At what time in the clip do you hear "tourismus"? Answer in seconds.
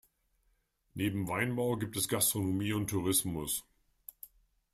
2.89-3.63